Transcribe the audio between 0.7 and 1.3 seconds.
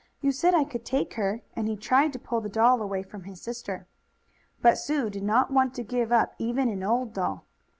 take